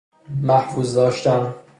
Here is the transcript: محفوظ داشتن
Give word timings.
محفوظ 0.43 0.95
داشتن 0.95 1.55